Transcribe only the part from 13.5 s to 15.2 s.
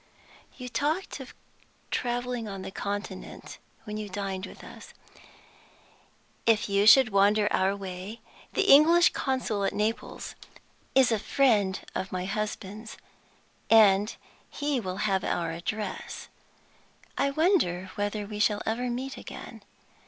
and he will